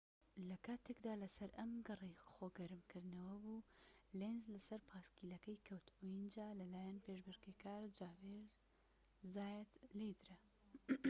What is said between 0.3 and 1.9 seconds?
لە کاتێکدا لە سەر ئەم